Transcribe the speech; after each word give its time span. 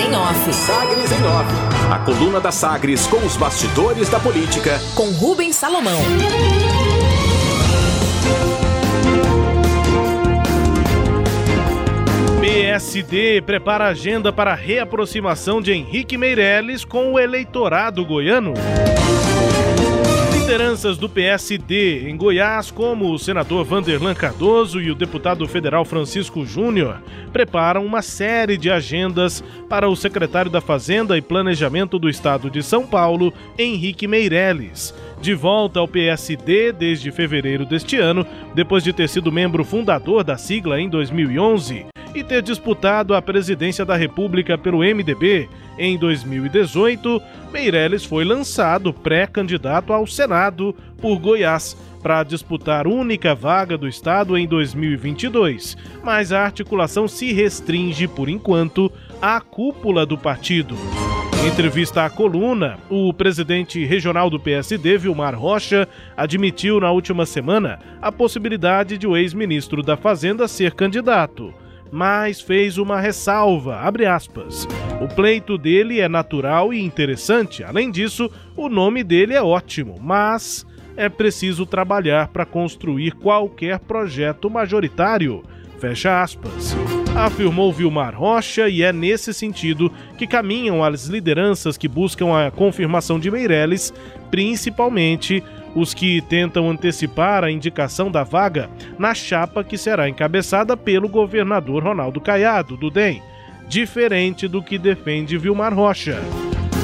em 0.00 0.14
Off. 0.16 0.52
Sagres 0.52 1.12
em 1.12 1.26
Off. 1.26 1.92
A 1.92 1.98
coluna 1.98 2.40
da 2.40 2.50
Sagres 2.50 3.06
com 3.06 3.18
os 3.18 3.36
bastidores 3.36 4.08
da 4.08 4.18
política. 4.18 4.80
Com 4.94 5.10
Rubens 5.10 5.56
Salomão. 5.56 6.00
PSD 12.40 13.42
prepara 13.42 13.88
agenda 13.88 14.32
para 14.32 14.52
a 14.52 14.56
reaproximação 14.56 15.60
de 15.60 15.72
Henrique 15.72 16.16
Meirelles 16.16 16.84
com 16.84 17.12
o 17.12 17.18
eleitorado 17.18 18.04
goiano. 18.04 18.54
Lideranças 20.50 20.98
do 20.98 21.08
PSD 21.08 22.10
em 22.10 22.16
Goiás, 22.16 22.72
como 22.72 23.12
o 23.12 23.18
senador 23.20 23.64
Vanderlan 23.64 24.16
Cardoso 24.16 24.80
e 24.80 24.90
o 24.90 24.96
deputado 24.96 25.46
federal 25.46 25.84
Francisco 25.84 26.44
Júnior, 26.44 27.00
preparam 27.32 27.86
uma 27.86 28.02
série 28.02 28.58
de 28.58 28.68
agendas 28.68 29.44
para 29.68 29.88
o 29.88 29.94
secretário 29.94 30.50
da 30.50 30.60
Fazenda 30.60 31.16
e 31.16 31.22
Planejamento 31.22 32.00
do 32.00 32.10
Estado 32.10 32.50
de 32.50 32.64
São 32.64 32.84
Paulo, 32.84 33.32
Henrique 33.56 34.08
Meirelles. 34.08 34.92
De 35.20 35.34
volta 35.34 35.78
ao 35.78 35.86
PSD 35.86 36.72
desde 36.72 37.10
fevereiro 37.10 37.66
deste 37.66 37.96
ano, 37.96 38.26
depois 38.54 38.82
de 38.82 38.92
ter 38.92 39.08
sido 39.08 39.30
membro 39.30 39.62
fundador 39.64 40.24
da 40.24 40.38
sigla 40.38 40.80
em 40.80 40.88
2011 40.88 41.86
e 42.14 42.24
ter 42.24 42.42
disputado 42.42 43.14
a 43.14 43.20
presidência 43.20 43.84
da 43.84 43.96
República 43.96 44.56
pelo 44.56 44.78
MDB 44.78 45.48
em 45.78 45.98
2018, 45.98 47.20
Meirelles 47.52 48.04
foi 48.04 48.24
lançado 48.24 48.92
pré-candidato 48.94 49.92
ao 49.92 50.06
Senado 50.06 50.74
por 51.00 51.18
Goiás 51.18 51.76
para 52.02 52.22
disputar 52.22 52.86
única 52.86 53.34
vaga 53.34 53.76
do 53.76 53.86
estado 53.86 54.38
em 54.38 54.46
2022, 54.46 55.76
mas 56.02 56.32
a 56.32 56.42
articulação 56.42 57.06
se 57.06 57.30
restringe 57.30 58.08
por 58.08 58.28
enquanto 58.28 58.90
à 59.20 59.38
cúpula 59.40 60.06
do 60.06 60.16
partido. 60.16 60.76
Em 61.42 61.48
entrevista 61.48 62.04
à 62.04 62.10
coluna, 62.10 62.78
o 62.88 63.12
presidente 63.14 63.84
regional 63.84 64.28
do 64.28 64.38
PSD, 64.38 64.98
Vilmar 64.98 65.34
Rocha, 65.34 65.88
admitiu 66.16 66.78
na 66.78 66.90
última 66.90 67.24
semana 67.24 67.78
a 68.02 68.12
possibilidade 68.12 68.98
de 68.98 69.06
o 69.06 69.16
ex-ministro 69.16 69.82
da 69.82 69.96
Fazenda 69.96 70.46
ser 70.46 70.74
candidato 70.74 71.54
mas 71.90 72.40
fez 72.40 72.78
uma 72.78 73.00
ressalva, 73.00 73.80
aspas. 74.08 74.66
O 75.00 75.08
pleito 75.08 75.58
dele 75.58 76.00
é 76.00 76.08
natural 76.08 76.72
e 76.72 76.80
interessante. 76.80 77.64
Além 77.64 77.90
disso, 77.90 78.30
o 78.56 78.68
nome 78.68 79.02
dele 79.02 79.34
é 79.34 79.42
ótimo, 79.42 79.96
mas 80.00 80.66
é 80.96 81.08
preciso 81.08 81.66
trabalhar 81.66 82.28
para 82.28 82.46
construir 82.46 83.12
qualquer 83.12 83.78
projeto 83.80 84.48
majoritário. 84.48 85.42
Fecha 85.78 86.22
aspas. 86.22 86.76
Afirmou 87.20 87.70
Vilmar 87.70 88.14
Rocha 88.18 88.66
e 88.66 88.82
é 88.82 88.94
nesse 88.94 89.34
sentido 89.34 89.92
que 90.16 90.26
caminham 90.26 90.82
as 90.82 91.04
lideranças 91.04 91.76
que 91.76 91.86
buscam 91.86 92.34
a 92.34 92.50
confirmação 92.50 93.20
de 93.20 93.30
Meirelles, 93.30 93.92
principalmente 94.30 95.44
os 95.74 95.92
que 95.92 96.22
tentam 96.22 96.70
antecipar 96.70 97.44
a 97.44 97.50
indicação 97.50 98.10
da 98.10 98.24
vaga 98.24 98.70
na 98.98 99.12
chapa 99.12 99.62
que 99.62 99.76
será 99.76 100.08
encabeçada 100.08 100.78
pelo 100.78 101.10
governador 101.10 101.84
Ronaldo 101.84 102.22
Caiado, 102.22 102.74
do 102.74 102.90
DEM, 102.90 103.22
diferente 103.68 104.48
do 104.48 104.62
que 104.62 104.78
defende 104.78 105.36
Vilmar 105.36 105.74
Rocha. 105.74 106.18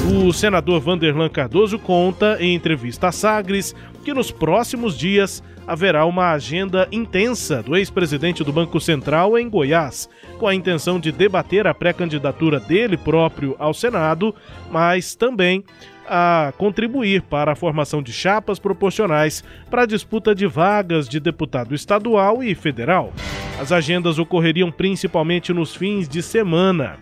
O 0.09 0.31
senador 0.31 0.79
Vanderlan 0.79 1.27
Cardoso 1.27 1.77
conta 1.77 2.37
em 2.39 2.55
entrevista 2.55 3.09
a 3.09 3.11
Sagres 3.11 3.75
que 4.05 4.13
nos 4.13 4.31
próximos 4.31 4.97
dias 4.97 5.43
haverá 5.67 6.05
uma 6.05 6.31
agenda 6.31 6.87
intensa 6.93 7.61
do 7.61 7.75
ex-presidente 7.75 8.41
do 8.41 8.53
Banco 8.53 8.79
Central 8.79 9.37
em 9.37 9.49
Goiás, 9.49 10.07
com 10.39 10.47
a 10.47 10.55
intenção 10.55 10.97
de 10.97 11.11
debater 11.11 11.67
a 11.67 11.73
pré-candidatura 11.73 12.57
dele 12.57 12.95
próprio 12.95 13.53
ao 13.59 13.73
Senado, 13.73 14.33
mas 14.71 15.13
também 15.13 15.61
a 16.07 16.53
contribuir 16.57 17.21
para 17.23 17.51
a 17.51 17.55
formação 17.55 18.01
de 18.01 18.13
chapas 18.13 18.59
proporcionais 18.59 19.43
para 19.69 19.81
a 19.81 19.85
disputa 19.85 20.33
de 20.33 20.47
vagas 20.47 21.09
de 21.09 21.19
deputado 21.19 21.75
estadual 21.75 22.41
e 22.41 22.55
federal. 22.55 23.11
As 23.59 23.73
agendas 23.73 24.17
ocorreriam 24.19 24.71
principalmente 24.71 25.51
nos 25.51 25.75
fins 25.75 26.07
de 26.07 26.23
semana 26.23 26.97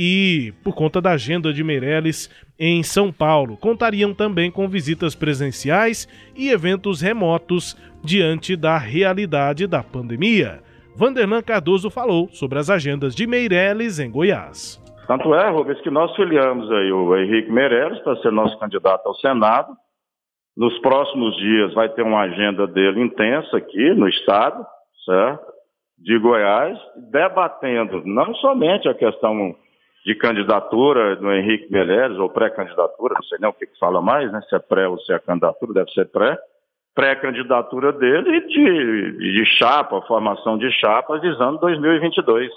e, 0.00 0.52
por 0.62 0.76
conta 0.76 1.00
da 1.00 1.10
agenda 1.10 1.52
de 1.52 1.64
Meirelles 1.64 2.30
em 2.56 2.84
São 2.84 3.10
Paulo, 3.12 3.56
contariam 3.56 4.14
também 4.14 4.48
com 4.48 4.68
visitas 4.68 5.16
presenciais 5.16 6.06
e 6.36 6.50
eventos 6.50 7.00
remotos 7.00 7.76
diante 8.00 8.54
da 8.54 8.78
realidade 8.78 9.66
da 9.66 9.82
pandemia. 9.82 10.60
Vanderlan 10.94 11.42
Cardoso 11.42 11.90
falou 11.90 12.28
sobre 12.28 12.60
as 12.60 12.70
agendas 12.70 13.12
de 13.12 13.26
Meirelles 13.26 13.98
em 13.98 14.08
Goiás. 14.08 14.80
Tanto 15.08 15.34
é, 15.34 15.50
Rubens, 15.50 15.80
que 15.80 15.90
nós 15.90 16.14
filiamos 16.14 16.70
aí 16.70 16.92
o 16.92 17.16
Henrique 17.16 17.50
Meirelles 17.50 17.98
para 18.04 18.14
ser 18.18 18.30
nosso 18.30 18.56
candidato 18.60 19.04
ao 19.04 19.16
Senado. 19.16 19.72
Nos 20.56 20.78
próximos 20.78 21.36
dias 21.38 21.74
vai 21.74 21.88
ter 21.88 22.02
uma 22.02 22.20
agenda 22.20 22.68
dele 22.68 23.02
intensa 23.02 23.56
aqui 23.56 23.94
no 23.94 24.08
estado, 24.08 24.64
certo? 25.04 25.44
De 25.98 26.16
Goiás, 26.20 26.78
debatendo 27.10 28.02
não 28.04 28.32
somente 28.36 28.88
a 28.88 28.94
questão 28.94 29.56
de 30.04 30.14
candidatura 30.14 31.16
do 31.16 31.32
Henrique 31.32 31.70
Meirelles, 31.70 32.18
ou 32.18 32.30
pré-candidatura, 32.30 33.14
não 33.14 33.22
sei 33.24 33.38
nem 33.40 33.50
o 33.50 33.52
que, 33.52 33.66
que 33.66 33.78
fala 33.78 34.00
mais, 34.00 34.30
né? 34.32 34.40
Se 34.48 34.56
é 34.56 34.58
pré 34.58 34.88
ou 34.88 34.98
se 34.98 35.12
é 35.12 35.18
candidatura, 35.18 35.74
deve 35.74 35.90
ser 35.90 36.06
pré. 36.06 36.38
Pré-candidatura 36.94 37.92
dele 37.92 38.36
e 38.36 38.46
de, 38.48 39.34
de 39.34 39.46
chapa, 39.56 40.00
formação 40.02 40.58
de 40.58 40.70
chapa 40.72 41.18
visando 41.18 41.58
2022 41.58 42.50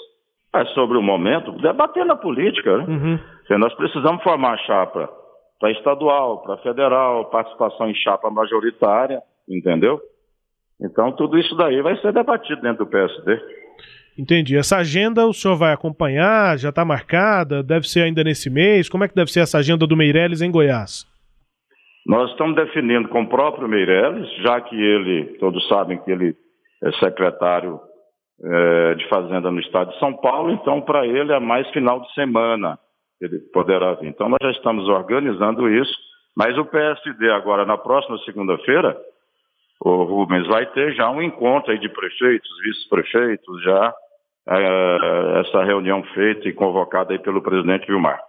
é 0.53 0.65
sobre 0.65 0.97
o 0.97 1.01
momento, 1.01 1.51
debater 1.53 2.05
na 2.05 2.15
política. 2.15 2.77
Né? 2.77 2.85
Uhum. 2.87 3.57
Nós 3.57 3.73
precisamos 3.75 4.21
formar 4.23 4.57
chapa 4.59 5.09
para 5.59 5.71
estadual, 5.71 6.41
para 6.41 6.57
federal, 6.57 7.25
participação 7.25 7.89
em 7.89 7.95
chapa 7.95 8.29
majoritária, 8.29 9.21
entendeu? 9.47 10.01
Então, 10.81 11.11
tudo 11.11 11.37
isso 11.37 11.55
daí 11.55 11.81
vai 11.81 11.95
ser 11.97 12.11
debatido 12.11 12.61
dentro 12.61 12.85
do 12.85 12.89
PSD. 12.89 13.39
Entendi. 14.17 14.57
Essa 14.57 14.77
agenda 14.77 15.25
o 15.25 15.33
senhor 15.33 15.55
vai 15.55 15.73
acompanhar? 15.73 16.57
Já 16.57 16.69
está 16.69 16.85
marcada? 16.85 17.63
Deve 17.63 17.87
ser 17.87 18.01
ainda 18.01 18.23
nesse 18.23 18.49
mês? 18.49 18.89
Como 18.89 19.03
é 19.03 19.07
que 19.07 19.15
deve 19.15 19.31
ser 19.31 19.39
essa 19.39 19.57
agenda 19.57 19.87
do 19.87 19.97
Meirelles 19.97 20.41
em 20.41 20.51
Goiás? 20.51 21.09
Nós 22.05 22.29
estamos 22.31 22.55
definindo 22.55 23.07
com 23.09 23.21
o 23.21 23.27
próprio 23.27 23.67
Meirelles, 23.67 24.27
já 24.43 24.59
que 24.61 24.75
ele, 24.75 25.37
todos 25.39 25.67
sabem 25.67 25.97
que 25.99 26.11
ele 26.11 26.35
é 26.83 26.91
secretário 26.93 27.79
é, 28.43 28.95
de 28.95 29.07
Fazenda 29.07 29.51
no 29.51 29.59
estado 29.59 29.91
de 29.91 29.99
São 29.99 30.13
Paulo, 30.17 30.51
então 30.51 30.81
para 30.81 31.05
ele 31.05 31.31
é 31.31 31.39
mais 31.39 31.69
final 31.69 32.01
de 32.01 32.11
semana 32.13 32.79
ele 33.21 33.37
poderá 33.53 33.93
vir. 33.93 34.07
Então 34.07 34.27
nós 34.27 34.39
já 34.41 34.49
estamos 34.51 34.87
organizando 34.89 35.69
isso, 35.69 35.93
mas 36.35 36.57
o 36.57 36.65
PSD 36.65 37.29
agora, 37.29 37.65
na 37.65 37.77
próxima 37.77 38.17
segunda-feira, 38.19 38.97
o 39.83 40.03
Rubens 40.03 40.45
vai 40.47 40.65
ter 40.67 40.93
já 40.93 41.09
um 41.09 41.21
encontro 41.21 41.71
aí 41.71 41.79
de 41.79 41.89
prefeitos, 41.89 42.49
vice-prefeitos, 42.63 43.63
já 43.63 43.93
é, 44.47 45.41
essa 45.41 45.63
reunião 45.63 46.03
feita 46.13 46.47
e 46.47 46.53
convocada 46.53 47.13
aí 47.13 47.19
pelo 47.19 47.41
presidente 47.41 47.87
Vilmar. 47.87 48.19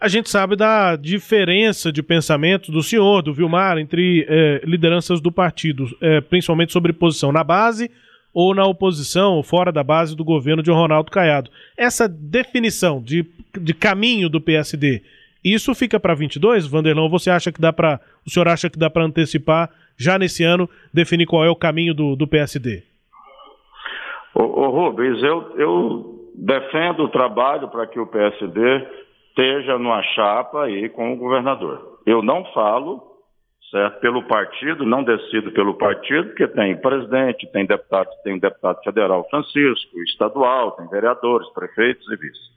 A 0.00 0.08
gente 0.08 0.28
sabe 0.28 0.56
da 0.56 0.96
diferença 0.96 1.92
de 1.92 2.02
pensamento 2.02 2.72
do 2.72 2.82
senhor, 2.82 3.22
do 3.22 3.32
Vilmar, 3.32 3.78
entre 3.78 4.26
é, 4.28 4.60
lideranças 4.64 5.20
do 5.20 5.30
partido, 5.30 5.86
é, 6.00 6.20
principalmente 6.20 6.72
sobre 6.72 6.92
posição 6.92 7.30
na 7.30 7.44
base 7.44 7.88
ou 8.34 8.52
na 8.52 8.64
oposição, 8.64 9.34
ou 9.34 9.42
fora 9.44 9.70
da 9.70 9.84
base 9.84 10.16
do 10.16 10.24
governo 10.24 10.62
de 10.62 10.70
Ronaldo 10.70 11.10
Caiado. 11.12 11.50
Essa 11.76 12.08
definição 12.08 13.00
de, 13.00 13.24
de 13.60 13.74
caminho 13.74 14.28
do 14.28 14.40
PSD, 14.40 15.02
isso 15.44 15.74
fica 15.74 15.98
para 15.98 16.14
22, 16.14 16.66
Vanderlão? 16.66 17.08
Você 17.10 17.30
acha 17.30 17.50
que 17.50 17.60
dá 17.60 17.72
para, 17.72 18.00
o 18.26 18.30
senhor 18.30 18.48
acha 18.48 18.70
que 18.70 18.78
dá 18.78 18.88
para 18.88 19.04
antecipar 19.04 19.70
já 19.98 20.18
nesse 20.18 20.44
ano 20.44 20.68
definir 20.92 21.26
qual 21.26 21.44
é 21.44 21.50
o 21.50 21.56
caminho 21.56 21.94
do, 21.94 22.16
do 22.16 22.26
PSD? 22.26 22.82
Ô, 24.34 24.68
Rubens, 24.68 25.22
eu, 25.22 25.58
eu 25.58 26.30
defendo 26.34 27.04
o 27.04 27.08
trabalho 27.08 27.68
para 27.68 27.86
que 27.86 27.98
o 27.98 28.06
PSD 28.06 28.86
esteja 29.28 29.78
numa 29.78 30.02
chapa 30.14 30.64
aí 30.64 30.88
com 30.88 31.12
o 31.12 31.16
governador. 31.16 32.00
Eu 32.06 32.22
não 32.22 32.44
falo 32.52 33.12
certo? 33.72 34.00
Pelo 34.00 34.22
partido, 34.24 34.84
não 34.84 35.02
decido 35.02 35.50
pelo 35.50 35.74
partido, 35.74 36.28
porque 36.28 36.46
tem 36.46 36.76
presidente, 36.76 37.50
tem 37.50 37.64
deputado, 37.64 38.10
tem 38.22 38.38
deputado 38.38 38.82
federal 38.84 39.26
Francisco, 39.30 39.98
estadual, 40.02 40.72
tem 40.72 40.86
vereadores, 40.88 41.48
prefeitos 41.54 42.06
e 42.12 42.16
vice. 42.16 42.52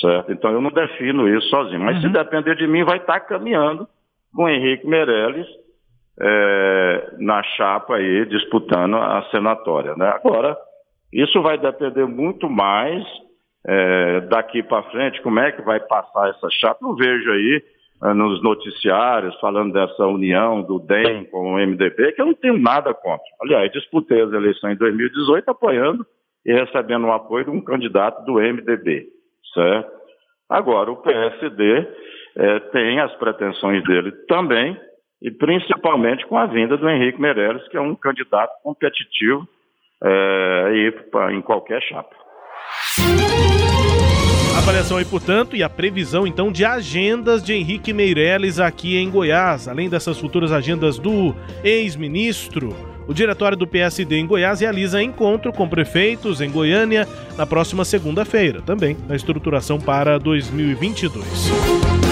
Certo? 0.00 0.32
Então 0.32 0.50
eu 0.50 0.60
não 0.60 0.70
defino 0.70 1.28
isso 1.28 1.48
sozinho. 1.48 1.80
Mas 1.80 1.96
uhum. 1.96 2.02
se 2.02 2.08
depender 2.10 2.56
de 2.56 2.66
mim, 2.66 2.84
vai 2.84 2.98
estar 2.98 3.20
caminhando 3.20 3.88
com 4.34 4.44
o 4.44 4.48
Henrique 4.48 4.86
Meirelles 4.86 5.46
é, 6.20 7.14
na 7.18 7.42
chapa 7.42 7.96
aí, 7.96 8.26
disputando 8.26 8.96
a 8.96 9.22
senatória. 9.30 9.94
Né? 9.96 10.06
Agora, 10.08 10.56
isso 11.12 11.40
vai 11.40 11.58
depender 11.58 12.06
muito 12.06 12.48
mais 12.48 13.02
é, 13.66 14.20
daqui 14.22 14.62
para 14.62 14.82
frente, 14.90 15.22
como 15.22 15.40
é 15.40 15.52
que 15.52 15.62
vai 15.62 15.80
passar 15.80 16.28
essa 16.28 16.48
chapa. 16.50 16.78
Eu 16.82 16.94
vejo 16.94 17.32
aí 17.32 17.62
eh, 18.02 18.12
nos 18.12 18.42
noticiários 18.42 19.34
falando 19.40 19.72
dessa 19.72 20.06
união 20.06 20.62
do 20.62 20.78
DEM 20.78 21.24
com 21.24 21.54
o 21.54 21.56
MDB, 21.56 22.12
que 22.12 22.20
eu 22.20 22.26
não 22.26 22.34
tenho 22.34 22.58
nada 22.58 22.92
contra. 22.92 23.24
Aliás, 23.40 23.72
disputei 23.72 24.20
as 24.20 24.30
eleições 24.32 24.74
em 24.74 24.78
2018 24.78 25.50
apoiando 25.50 26.06
e 26.44 26.52
recebendo 26.52 27.06
o 27.06 27.12
apoio 27.12 27.46
de 27.46 27.50
um 27.50 27.60
candidato 27.60 28.22
do 28.26 28.34
MDB, 28.34 29.06
certo? 29.56 29.90
Agora, 30.48 30.92
o 30.92 30.96
PSD 30.96 31.88
é, 32.36 32.60
tem 32.60 33.00
as 33.00 33.12
pretensões 33.16 33.82
dele 33.84 34.12
também, 34.28 34.78
e 35.22 35.30
principalmente 35.30 36.26
com 36.26 36.36
a 36.36 36.46
vinda 36.46 36.76
do 36.76 36.88
Henrique 36.88 37.20
Meirelles, 37.20 37.66
que 37.68 37.76
é 37.76 37.80
um 37.80 37.94
candidato 37.96 38.52
competitivo 38.62 39.48
é, 40.04 41.32
em 41.32 41.40
qualquer 41.40 41.82
chapa. 41.82 42.14
Avaliação 44.58 44.98
aí, 44.98 45.04
portanto, 45.04 45.56
e 45.56 45.62
a 45.62 45.68
previsão 45.68 46.26
então 46.26 46.50
de 46.52 46.64
agendas 46.64 47.42
de 47.42 47.54
Henrique 47.54 47.92
Meirelles 47.92 48.58
aqui 48.58 48.96
em 48.96 49.10
Goiás, 49.10 49.68
além 49.68 49.88
dessas 49.88 50.18
futuras 50.18 50.52
agendas 50.52 50.98
do 50.98 51.34
ex-ministro. 51.62 52.85
O 53.08 53.14
diretório 53.14 53.56
do 53.56 53.66
PSD 53.66 54.16
em 54.16 54.26
Goiás 54.26 54.60
realiza 54.60 55.02
encontro 55.02 55.52
com 55.52 55.68
prefeitos 55.68 56.40
em 56.40 56.50
Goiânia 56.50 57.06
na 57.36 57.46
próxima 57.46 57.84
segunda-feira, 57.84 58.60
também 58.60 58.96
na 59.08 59.14
estruturação 59.14 59.80
para 59.80 60.18
2022. 60.18 61.24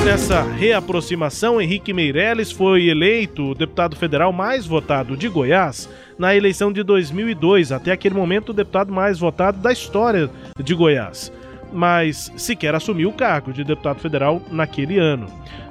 Nessa 0.04 0.42
reaproximação, 0.42 1.60
Henrique 1.60 1.92
Meirelles 1.92 2.52
foi 2.52 2.88
eleito 2.88 3.50
o 3.50 3.54
deputado 3.54 3.96
federal 3.96 4.32
mais 4.32 4.66
votado 4.66 5.16
de 5.16 5.28
Goiás 5.28 5.88
na 6.16 6.36
eleição 6.36 6.72
de 6.72 6.82
2002, 6.82 7.72
até 7.72 7.90
aquele 7.90 8.14
momento 8.14 8.50
o 8.50 8.54
deputado 8.54 8.92
mais 8.92 9.18
votado 9.18 9.58
da 9.58 9.72
história 9.72 10.30
de 10.62 10.74
Goiás. 10.74 11.32
Mas 11.72 12.30
sequer 12.36 12.74
assumiu 12.74 13.08
o 13.08 13.14
cargo 13.14 13.52
de 13.52 13.64
deputado 13.64 13.98
federal 13.98 14.40
naquele 14.52 14.98
ano, 14.98 15.26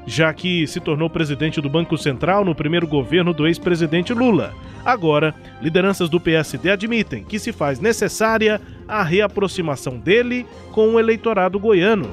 já 0.06 0.34
que 0.34 0.66
se 0.68 0.80
tornou 0.80 1.10
presidente 1.10 1.62
do 1.62 1.70
Banco 1.70 1.98
Central 1.98 2.44
no 2.44 2.56
primeiro 2.56 2.88
governo 2.88 3.34
do 3.34 3.48
ex-presidente 3.48 4.14
Lula. 4.14 4.54
Agora, 4.86 5.34
lideranças 5.62 6.10
do 6.10 6.20
PSD 6.20 6.70
admitem 6.70 7.24
que 7.24 7.40
se 7.40 7.52
faz 7.52 7.80
necessária 7.80 8.60
a 8.88 9.02
reaproximação 9.02 9.98
dele 9.98 10.46
com 10.72 10.96
o 10.96 11.00
eleitorado 11.00 11.60
goiano. 11.60 12.10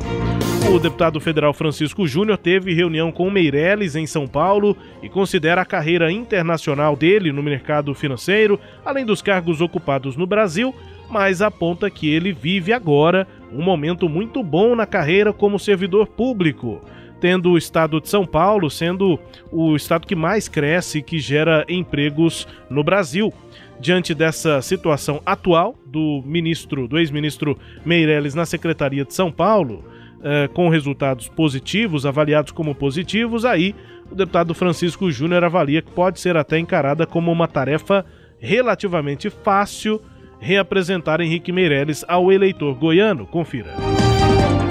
O 0.72 0.78
deputado 0.78 1.18
federal 1.18 1.52
Francisco 1.52 2.06
Júnior 2.06 2.38
teve 2.38 2.72
reunião 2.72 3.10
com 3.10 3.28
Meirelles 3.28 3.96
em 3.96 4.06
São 4.06 4.28
Paulo 4.28 4.76
e 5.02 5.08
considera 5.08 5.62
a 5.62 5.64
carreira 5.64 6.12
internacional 6.12 6.94
dele 6.94 7.32
no 7.32 7.42
mercado 7.42 7.92
financeiro, 7.92 8.60
além 8.84 9.04
dos 9.04 9.20
cargos 9.20 9.60
ocupados 9.60 10.16
no 10.16 10.28
Brasil, 10.28 10.72
mas 11.10 11.42
aponta 11.42 11.90
que 11.90 12.08
ele 12.08 12.32
vive 12.32 12.72
agora 12.72 13.26
um 13.52 13.62
momento 13.62 14.08
muito 14.08 14.44
bom 14.44 14.76
na 14.76 14.86
carreira 14.86 15.32
como 15.32 15.58
servidor 15.58 16.06
público, 16.06 16.80
tendo 17.20 17.50
o 17.50 17.58
estado 17.58 18.00
de 18.00 18.08
São 18.08 18.26
Paulo 18.26 18.70
sendo 18.70 19.18
o 19.52 19.76
estado 19.76 20.06
que 20.06 20.16
mais 20.16 20.48
cresce 20.48 20.98
e 20.98 21.02
que 21.02 21.18
gera 21.18 21.64
empregos 21.68 22.48
no 22.68 22.82
Brasil. 22.82 23.32
Diante 23.78 24.14
dessa 24.14 24.60
situação 24.60 25.22
atual 25.24 25.74
do 25.86 26.22
ministro, 26.24 26.86
do 26.86 26.98
ex-ministro 26.98 27.58
Meirelles 27.84 28.34
na 28.34 28.44
Secretaria 28.44 29.04
de 29.04 29.14
São 29.14 29.32
Paulo, 29.32 29.84
eh, 30.22 30.48
com 30.52 30.68
resultados 30.68 31.28
positivos, 31.28 32.04
avaliados 32.04 32.52
como 32.52 32.74
positivos, 32.74 33.46
aí 33.46 33.74
o 34.10 34.14
deputado 34.14 34.52
Francisco 34.52 35.10
Júnior 35.10 35.44
avalia 35.44 35.80
que 35.80 35.90
pode 35.90 36.20
ser 36.20 36.36
até 36.36 36.58
encarada 36.58 37.06
como 37.06 37.32
uma 37.32 37.48
tarefa 37.48 38.04
relativamente 38.38 39.30
fácil 39.30 40.00
reapresentar 40.38 41.20
Henrique 41.20 41.52
Meirelles 41.52 42.04
ao 42.08 42.32
eleitor 42.32 42.74
goiano. 42.74 43.26
Confira. 43.26 43.99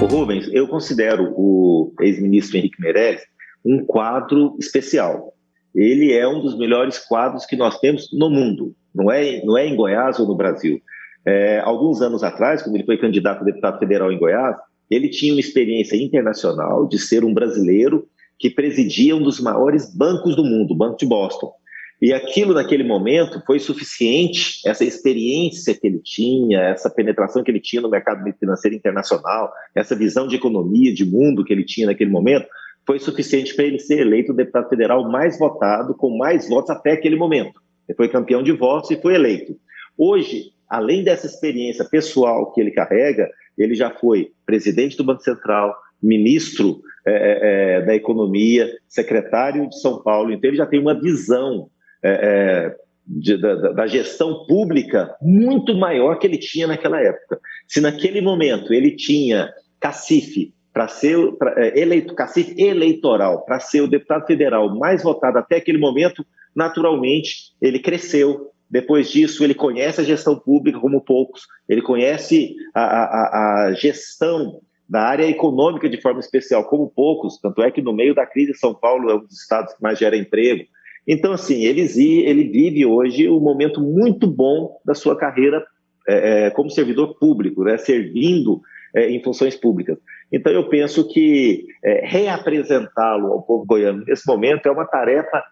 O 0.00 0.06
Rubens, 0.06 0.48
eu 0.50 0.66
considero 0.66 1.34
o 1.36 1.92
ex-ministro 2.00 2.56
Henrique 2.56 2.80
Meirelles 2.80 3.20
um 3.62 3.84
quadro 3.84 4.56
especial. 4.58 5.34
Ele 5.74 6.14
é 6.14 6.26
um 6.26 6.40
dos 6.40 6.56
melhores 6.56 6.98
quadros 6.98 7.44
que 7.44 7.54
nós 7.54 7.78
temos 7.80 8.08
no 8.10 8.30
mundo, 8.30 8.74
não 8.94 9.10
é, 9.10 9.44
não 9.44 9.58
é 9.58 9.66
em 9.66 9.76
Goiás 9.76 10.18
ou 10.18 10.26
no 10.26 10.34
Brasil. 10.34 10.80
É, 11.26 11.60
alguns 11.60 12.00
anos 12.00 12.22
atrás, 12.22 12.62
quando 12.62 12.76
ele 12.76 12.86
foi 12.86 12.96
candidato 12.96 13.42
a 13.42 13.44
deputado 13.44 13.78
federal 13.78 14.10
em 14.10 14.18
Goiás, 14.18 14.56
ele 14.90 15.10
tinha 15.10 15.34
uma 15.34 15.40
experiência 15.40 15.96
internacional 15.96 16.88
de 16.88 16.98
ser 16.98 17.22
um 17.22 17.34
brasileiro 17.34 18.08
que 18.38 18.48
presidia 18.48 19.14
um 19.14 19.22
dos 19.22 19.38
maiores 19.38 19.94
bancos 19.94 20.34
do 20.34 20.42
mundo, 20.42 20.72
o 20.72 20.76
Banco 20.76 20.96
de 20.96 21.04
Boston. 21.04 21.52
E 22.00 22.14
aquilo 22.14 22.54
naquele 22.54 22.82
momento 22.82 23.42
foi 23.46 23.58
suficiente, 23.58 24.60
essa 24.64 24.84
experiência 24.84 25.74
que 25.74 25.86
ele 25.86 26.00
tinha, 26.02 26.60
essa 26.60 26.88
penetração 26.88 27.42
que 27.42 27.50
ele 27.50 27.60
tinha 27.60 27.82
no 27.82 27.90
mercado 27.90 28.24
financeiro 28.38 28.74
internacional, 28.74 29.52
essa 29.74 29.94
visão 29.94 30.26
de 30.26 30.36
economia, 30.36 30.94
de 30.94 31.04
mundo 31.04 31.44
que 31.44 31.52
ele 31.52 31.64
tinha 31.64 31.88
naquele 31.88 32.10
momento, 32.10 32.46
foi 32.86 32.98
suficiente 32.98 33.54
para 33.54 33.66
ele 33.66 33.78
ser 33.78 34.00
eleito 34.00 34.32
o 34.32 34.34
deputado 34.34 34.70
federal 34.70 35.10
mais 35.10 35.38
votado, 35.38 35.94
com 35.94 36.16
mais 36.16 36.48
votos 36.48 36.70
até 36.70 36.92
aquele 36.92 37.16
momento. 37.16 37.60
Ele 37.86 37.96
foi 37.96 38.08
campeão 38.08 38.42
de 38.42 38.52
votos 38.52 38.90
e 38.90 39.00
foi 39.00 39.14
eleito. 39.14 39.54
Hoje, 39.98 40.52
além 40.68 41.04
dessa 41.04 41.26
experiência 41.26 41.84
pessoal 41.84 42.50
que 42.52 42.62
ele 42.62 42.70
carrega, 42.70 43.28
ele 43.58 43.74
já 43.74 43.90
foi 43.90 44.32
presidente 44.46 44.96
do 44.96 45.04
Banco 45.04 45.22
Central, 45.22 45.76
ministro 46.02 46.80
é, 47.06 47.76
é, 47.76 47.82
da 47.82 47.94
Economia, 47.94 48.70
secretário 48.88 49.68
de 49.68 49.78
São 49.80 50.02
Paulo, 50.02 50.32
então 50.32 50.48
ele 50.48 50.56
já 50.56 50.64
tem 50.66 50.80
uma 50.80 50.98
visão 50.98 51.68
é, 52.02 52.10
é, 52.10 52.76
de, 53.06 53.36
da, 53.36 53.72
da, 53.72 53.86
gestão 53.86 54.46
pública 54.46 55.14
muito 55.20 55.74
maior 55.74 56.18
que 56.18 56.26
ele 56.26 56.38
tinha 56.38 56.66
naquela 56.66 57.00
época. 57.00 57.40
Se 57.66 57.80
naquele 57.80 58.20
momento 58.20 58.72
ele 58.72 58.94
tinha 58.94 59.50
cacife 59.80 60.54
para 60.72 60.86
ser 60.88 61.32
pra, 61.32 61.54
é, 61.56 61.80
eleito, 61.80 62.14
cacife 62.14 62.60
eleitoral 62.62 63.44
para 63.44 63.58
ser 63.58 63.80
o 63.80 63.88
deputado 63.88 64.26
federal 64.26 64.74
mais 64.76 65.02
votado 65.02 65.38
até 65.38 65.56
aquele 65.56 65.78
momento, 65.78 66.24
naturalmente 66.54 67.54
ele 67.60 67.78
cresceu. 67.78 68.50
Depois 68.70 69.10
disso, 69.10 69.42
ele 69.42 69.54
conhece 69.54 70.00
a 70.00 70.04
gestão 70.04 70.38
pública 70.38 70.78
como 70.78 71.00
poucos, 71.00 71.42
ele 71.68 71.82
conhece 71.82 72.54
a, 72.72 72.82
a, 72.82 73.66
a 73.66 73.72
gestão 73.72 74.60
da 74.88 75.02
área 75.02 75.24
econômica 75.28 75.88
de 75.88 76.00
forma 76.00 76.18
especial 76.18 76.64
como 76.64 76.90
poucos, 76.90 77.38
tanto 77.38 77.62
é 77.62 77.70
que 77.70 77.80
no 77.80 77.92
meio 77.92 78.14
da 78.14 78.26
crise 78.26 78.54
São 78.54 78.74
Paulo 78.74 79.10
é 79.10 79.14
um 79.14 79.20
dos 79.20 79.40
estados 79.40 79.74
que 79.74 79.82
mais 79.82 79.98
gera 79.98 80.16
emprego, 80.16 80.64
então, 81.12 81.32
assim, 81.32 81.64
ele, 81.64 81.82
ele 82.24 82.44
vive 82.44 82.86
hoje 82.86 83.28
um 83.28 83.40
momento 83.40 83.80
muito 83.80 84.28
bom 84.28 84.78
da 84.84 84.94
sua 84.94 85.18
carreira 85.18 85.60
é, 86.08 86.46
é, 86.46 86.50
como 86.50 86.70
servidor 86.70 87.18
público, 87.18 87.64
né, 87.64 87.76
servindo 87.78 88.60
é, 88.94 89.10
em 89.10 89.20
funções 89.20 89.56
públicas. 89.56 89.98
Então, 90.32 90.52
eu 90.52 90.68
penso 90.68 91.08
que 91.08 91.66
é, 91.84 92.06
reapresentá-lo 92.06 93.32
ao 93.32 93.42
povo 93.42 93.66
goiano 93.66 94.04
nesse 94.06 94.24
momento 94.24 94.66
é 94.66 94.70
uma 94.70 94.86
tarefa 94.86 95.42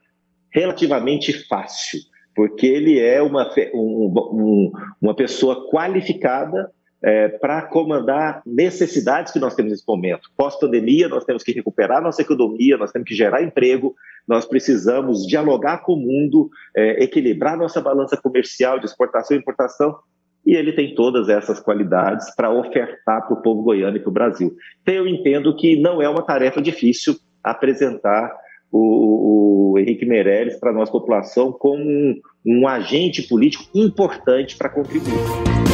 relativamente 0.52 1.32
fácil, 1.48 1.98
porque 2.36 2.64
ele 2.64 3.00
é 3.00 3.20
uma, 3.20 3.50
um, 3.74 4.12
um, 4.32 4.72
uma 5.02 5.16
pessoa 5.16 5.68
qualificada 5.68 6.70
é, 7.02 7.28
para 7.28 7.62
comandar 7.62 8.42
necessidades 8.44 9.32
que 9.32 9.38
nós 9.38 9.54
temos 9.54 9.72
nesse 9.72 9.84
momento. 9.86 10.30
Pós-pandemia, 10.36 11.08
nós 11.08 11.24
temos 11.24 11.42
que 11.42 11.52
recuperar 11.52 12.02
nossa 12.02 12.22
economia, 12.22 12.76
nós 12.76 12.90
temos 12.90 13.08
que 13.08 13.14
gerar 13.14 13.42
emprego, 13.42 13.94
nós 14.26 14.44
precisamos 14.44 15.26
dialogar 15.26 15.78
com 15.78 15.94
o 15.94 15.96
mundo, 15.96 16.50
é, 16.76 17.02
equilibrar 17.04 17.56
nossa 17.56 17.80
balança 17.80 18.16
comercial 18.16 18.78
de 18.78 18.86
exportação 18.86 19.36
e 19.36 19.40
importação, 19.40 19.96
e 20.44 20.54
ele 20.54 20.72
tem 20.72 20.94
todas 20.94 21.28
essas 21.28 21.60
qualidades 21.60 22.34
para 22.34 22.50
ofertar 22.50 23.26
para 23.26 23.34
o 23.34 23.42
povo 23.42 23.62
goiano 23.62 23.96
e 23.96 24.00
para 24.00 24.10
o 24.10 24.12
Brasil. 24.12 24.56
Então, 24.82 24.94
eu 24.94 25.06
entendo 25.06 25.54
que 25.54 25.80
não 25.80 26.00
é 26.00 26.08
uma 26.08 26.22
tarefa 26.22 26.60
difícil 26.60 27.16
apresentar 27.42 28.34
o, 28.70 29.72
o 29.72 29.78
Henrique 29.78 30.06
Meirelles 30.06 30.58
para 30.58 30.70
a 30.70 30.74
nossa 30.74 30.92
população 30.92 31.52
como 31.52 31.82
um, 31.82 32.20
um 32.44 32.68
agente 32.68 33.22
político 33.22 33.64
importante 33.74 34.56
para 34.56 34.68
contribuir. 34.68 35.67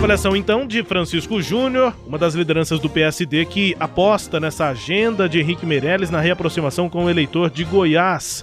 Avaliação 0.00 0.34
então 0.34 0.66
de 0.66 0.82
Francisco 0.82 1.42
Júnior, 1.42 1.94
uma 2.06 2.16
das 2.16 2.34
lideranças 2.34 2.80
do 2.80 2.88
PSD 2.88 3.44
que 3.44 3.76
aposta 3.78 4.40
nessa 4.40 4.66
agenda 4.68 5.28
de 5.28 5.38
Henrique 5.38 5.66
Meirelles 5.66 6.08
na 6.08 6.18
reaproximação 6.22 6.88
com 6.88 7.04
o 7.04 7.10
eleitor 7.10 7.50
de 7.50 7.64
Goiás. 7.64 8.42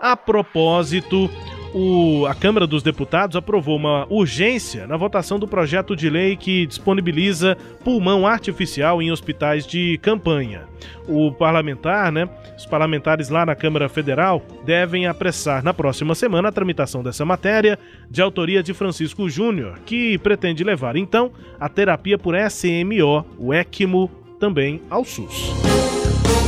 A 0.00 0.16
propósito, 0.16 1.30
o, 1.74 2.26
a 2.26 2.34
Câmara 2.34 2.66
dos 2.66 2.82
Deputados 2.82 3.36
aprovou 3.36 3.76
uma 3.76 4.06
urgência 4.08 4.86
na 4.86 4.96
votação 4.96 5.38
do 5.38 5.46
projeto 5.46 5.94
de 5.94 6.08
lei 6.08 6.36
que 6.36 6.66
disponibiliza 6.66 7.56
pulmão 7.84 8.26
artificial 8.26 9.02
em 9.02 9.10
hospitais 9.10 9.66
de 9.66 9.98
campanha. 9.98 10.62
O 11.06 11.32
parlamentar, 11.32 12.12
né, 12.12 12.28
os 12.56 12.66
parlamentares 12.66 13.28
lá 13.28 13.44
na 13.44 13.54
Câmara 13.54 13.88
Federal 13.88 14.42
devem 14.64 15.06
apressar 15.06 15.62
na 15.62 15.74
próxima 15.74 16.14
semana 16.14 16.48
a 16.48 16.52
tramitação 16.52 17.02
dessa 17.02 17.24
matéria, 17.24 17.78
de 18.10 18.22
autoria 18.22 18.62
de 18.62 18.72
Francisco 18.72 19.28
Júnior, 19.28 19.78
que 19.84 20.18
pretende 20.18 20.64
levar 20.64 20.96
então 20.96 21.30
a 21.58 21.68
terapia 21.68 22.18
por 22.18 22.34
SMO, 22.34 23.24
o 23.38 23.52
ECMO, 23.52 24.10
também 24.38 24.80
ao 24.88 25.04
SUS. 25.04 25.52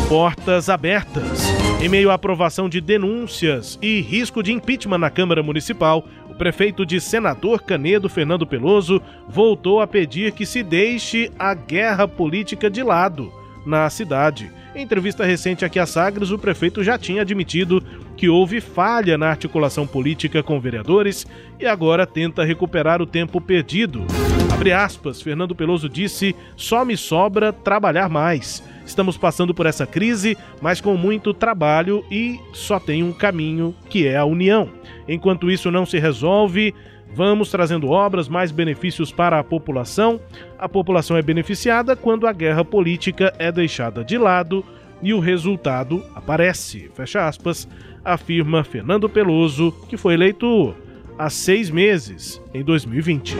Portas 0.08 0.68
abertas. 0.68 1.69
Em 1.82 1.88
meio 1.88 2.10
à 2.10 2.14
aprovação 2.14 2.68
de 2.68 2.78
denúncias 2.78 3.78
e 3.80 4.02
risco 4.02 4.42
de 4.42 4.52
impeachment 4.52 4.98
na 4.98 5.08
Câmara 5.08 5.42
Municipal, 5.42 6.04
o 6.28 6.34
prefeito 6.34 6.84
de 6.84 7.00
Senador 7.00 7.62
Canedo, 7.62 8.06
Fernando 8.06 8.46
Peloso, 8.46 9.00
voltou 9.26 9.80
a 9.80 9.86
pedir 9.86 10.32
que 10.32 10.44
se 10.44 10.62
deixe 10.62 11.30
a 11.38 11.54
guerra 11.54 12.06
política 12.06 12.68
de 12.68 12.82
lado 12.82 13.32
na 13.64 13.88
cidade. 13.88 14.52
Em 14.74 14.82
entrevista 14.82 15.24
recente 15.24 15.64
aqui 15.64 15.78
a 15.78 15.86
Sagres, 15.86 16.30
o 16.30 16.38
prefeito 16.38 16.84
já 16.84 16.98
tinha 16.98 17.22
admitido 17.22 17.82
que 18.14 18.28
houve 18.28 18.60
falha 18.60 19.16
na 19.16 19.30
articulação 19.30 19.86
política 19.86 20.42
com 20.42 20.60
vereadores 20.60 21.26
e 21.58 21.66
agora 21.66 22.06
tenta 22.06 22.44
recuperar 22.44 23.00
o 23.00 23.06
tempo 23.06 23.40
perdido. 23.40 24.04
Abre 24.52 24.72
aspas, 24.72 25.22
Fernando 25.22 25.54
Peloso 25.54 25.88
disse: 25.88 26.36
só 26.56 26.84
me 26.84 26.94
sobra 26.94 27.54
trabalhar 27.54 28.10
mais. 28.10 28.62
Estamos 28.90 29.16
passando 29.16 29.54
por 29.54 29.66
essa 29.66 29.86
crise, 29.86 30.36
mas 30.60 30.80
com 30.80 30.96
muito 30.96 31.32
trabalho 31.32 32.04
e 32.10 32.40
só 32.52 32.80
tem 32.80 33.04
um 33.04 33.12
caminho, 33.12 33.72
que 33.88 34.04
é 34.04 34.16
a 34.16 34.24
união. 34.24 34.68
Enquanto 35.06 35.48
isso 35.48 35.70
não 35.70 35.86
se 35.86 35.96
resolve, 36.00 36.74
vamos 37.14 37.52
trazendo 37.52 37.88
obras, 37.88 38.28
mais 38.28 38.50
benefícios 38.50 39.12
para 39.12 39.38
a 39.38 39.44
população. 39.44 40.20
A 40.58 40.68
população 40.68 41.16
é 41.16 41.22
beneficiada 41.22 41.94
quando 41.94 42.26
a 42.26 42.32
guerra 42.32 42.64
política 42.64 43.32
é 43.38 43.52
deixada 43.52 44.04
de 44.04 44.18
lado 44.18 44.64
e 45.00 45.14
o 45.14 45.20
resultado 45.20 46.02
aparece. 46.12 46.90
Fecha 46.92 47.28
aspas, 47.28 47.68
afirma 48.04 48.64
Fernando 48.64 49.08
Peloso, 49.08 49.70
que 49.88 49.96
foi 49.96 50.14
eleito 50.14 50.74
há 51.16 51.30
seis 51.30 51.70
meses, 51.70 52.42
em 52.52 52.64
2020. 52.64 53.36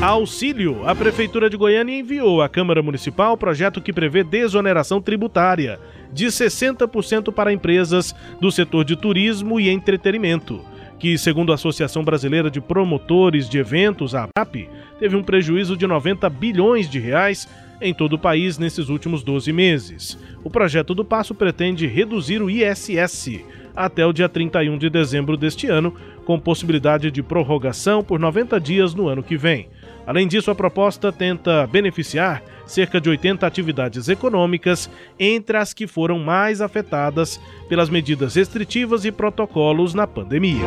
Auxílio. 0.00 0.88
A 0.88 0.94
Prefeitura 0.94 1.50
de 1.50 1.56
Goiânia 1.56 1.98
enviou 1.98 2.40
à 2.40 2.48
Câmara 2.48 2.80
Municipal 2.80 3.36
projeto 3.36 3.80
que 3.80 3.92
prevê 3.92 4.22
desoneração 4.22 5.02
tributária 5.02 5.80
de 6.12 6.26
60% 6.26 7.32
para 7.32 7.52
empresas 7.52 8.14
do 8.40 8.48
setor 8.52 8.84
de 8.84 8.94
turismo 8.94 9.58
e 9.58 9.68
entretenimento, 9.68 10.64
que, 11.00 11.18
segundo 11.18 11.50
a 11.50 11.56
Associação 11.56 12.04
Brasileira 12.04 12.48
de 12.48 12.60
Promotores 12.60 13.48
de 13.48 13.58
Eventos, 13.58 14.14
a 14.14 14.28
ABRAP, 14.36 14.68
teve 15.00 15.16
um 15.16 15.22
prejuízo 15.22 15.76
de 15.76 15.84
90 15.84 16.30
bilhões 16.30 16.88
de 16.88 17.00
reais 17.00 17.48
em 17.80 17.92
todo 17.92 18.12
o 18.12 18.18
país 18.18 18.56
nesses 18.56 18.88
últimos 18.88 19.24
12 19.24 19.52
meses. 19.52 20.16
O 20.44 20.50
projeto 20.50 20.94
do 20.94 21.04
passo 21.04 21.34
pretende 21.34 21.88
reduzir 21.88 22.40
o 22.40 22.48
ISS 22.48 23.40
até 23.78 24.04
o 24.04 24.12
dia 24.12 24.28
31 24.28 24.76
de 24.76 24.90
dezembro 24.90 25.36
deste 25.36 25.68
ano, 25.68 25.94
com 26.26 26.38
possibilidade 26.38 27.12
de 27.12 27.22
prorrogação 27.22 28.02
por 28.02 28.18
90 28.18 28.60
dias 28.60 28.92
no 28.92 29.06
ano 29.06 29.22
que 29.22 29.36
vem. 29.36 29.68
Além 30.04 30.26
disso, 30.26 30.50
a 30.50 30.54
proposta 30.54 31.12
tenta 31.12 31.64
beneficiar 31.68 32.42
cerca 32.66 33.00
de 33.00 33.08
80 33.08 33.46
atividades 33.46 34.08
econômicas, 34.08 34.90
entre 35.18 35.56
as 35.56 35.72
que 35.72 35.86
foram 35.86 36.18
mais 36.18 36.60
afetadas 36.60 37.40
pelas 37.68 37.88
medidas 37.88 38.34
restritivas 38.34 39.04
e 39.04 39.12
protocolos 39.12 39.94
na 39.94 40.06
pandemia. 40.06 40.66